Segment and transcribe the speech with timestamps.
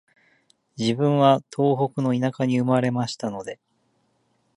[0.79, 3.59] 自分は東北の田舎に生まれましたので、